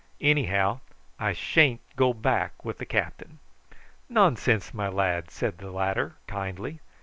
[0.19, 0.79] Anyhow
[1.19, 3.37] I sha'n't go back with the captain."
[4.09, 6.79] "Nonsense, my lad!" said the latter kindly.